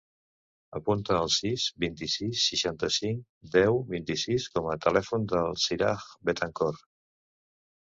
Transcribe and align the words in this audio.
Apunta 0.77 1.17
el 1.25 1.27
sis, 1.35 1.65
vint-i-sis, 1.83 2.45
seixanta-cinc, 2.53 3.21
deu, 3.57 3.79
vint-i-sis 3.93 4.49
com 4.57 4.73
a 4.73 4.79
telèfon 4.89 5.31
del 5.37 5.55
Siraj 5.69 6.11
Betancor. 6.33 6.83